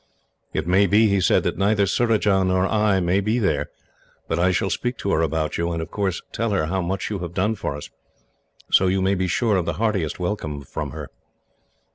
"It 0.51 0.65
may 0.65 0.87
be," 0.87 1.09
he 1.09 1.21
said, 1.21 1.43
"that 1.43 1.59
neither 1.59 1.85
Surajah 1.85 2.43
nor 2.45 2.65
I 2.65 2.99
may 2.99 3.19
be 3.21 3.37
there, 3.37 3.69
but 4.27 4.39
I 4.39 4.49
shall 4.49 4.71
speak 4.71 4.97
to 4.97 5.11
her 5.11 5.21
about 5.21 5.59
you, 5.59 5.71
and 5.71 5.79
of 5.79 5.91
course 5.91 6.23
tell 6.31 6.49
her 6.53 6.65
how 6.65 6.81
much 6.81 7.11
you 7.11 7.19
have 7.19 7.35
done 7.35 7.53
for 7.53 7.75
us; 7.75 7.87
so 8.71 8.87
you 8.87 8.99
may 8.99 9.13
be 9.13 9.27
sure 9.27 9.57
of 9.57 9.67
the 9.67 9.73
heartiest 9.77 10.19
welcome 10.19 10.61
from 10.63 10.89
her." 10.89 11.11